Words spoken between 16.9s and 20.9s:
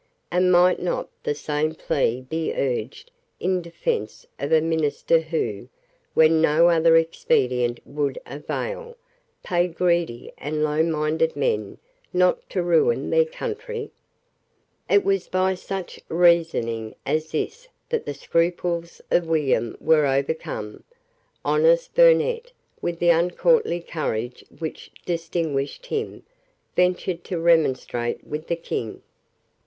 as this that the scruples of William were overcome.